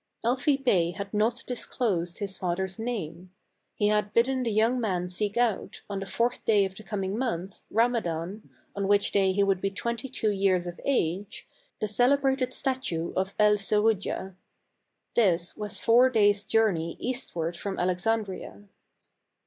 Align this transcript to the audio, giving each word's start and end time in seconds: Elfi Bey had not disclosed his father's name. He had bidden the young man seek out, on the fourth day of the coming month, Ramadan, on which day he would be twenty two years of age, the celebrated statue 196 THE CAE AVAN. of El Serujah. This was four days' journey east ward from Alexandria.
Elfi 0.25 0.57
Bey 0.57 0.89
had 0.93 1.13
not 1.13 1.43
disclosed 1.45 2.17
his 2.17 2.35
father's 2.35 2.79
name. 2.79 3.31
He 3.75 3.89
had 3.89 4.13
bidden 4.15 4.41
the 4.41 4.51
young 4.51 4.79
man 4.81 5.09
seek 5.11 5.37
out, 5.37 5.83
on 5.91 5.99
the 5.99 6.07
fourth 6.07 6.43
day 6.43 6.65
of 6.65 6.73
the 6.75 6.81
coming 6.81 7.15
month, 7.19 7.65
Ramadan, 7.69 8.49
on 8.75 8.87
which 8.87 9.11
day 9.11 9.31
he 9.31 9.43
would 9.43 9.61
be 9.61 9.69
twenty 9.69 10.09
two 10.09 10.31
years 10.31 10.65
of 10.65 10.81
age, 10.83 11.47
the 11.79 11.87
celebrated 11.87 12.51
statue 12.51 13.11
196 13.13 13.69
THE 13.69 13.75
CAE 13.75 13.77
AVAN. 13.77 13.85
of 13.85 13.93
El 13.93 13.95
Serujah. 13.95 14.35
This 15.13 15.55
was 15.55 15.79
four 15.79 16.09
days' 16.09 16.43
journey 16.45 16.97
east 16.99 17.35
ward 17.35 17.55
from 17.55 17.77
Alexandria. 17.77 18.63